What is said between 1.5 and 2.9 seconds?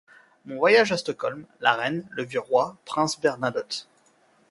la reine, le vieux roi,